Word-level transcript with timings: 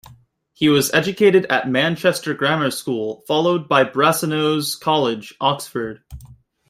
He 0.53 0.67
was 0.67 0.91
educated 0.95 1.45
at 1.45 1.69
Manchester 1.69 2.33
Grammar 2.33 2.71
School, 2.71 3.23
followed 3.27 3.69
by 3.69 3.83
Brasenose 3.83 4.73
College, 4.75 5.35
Oxford. 5.39 6.01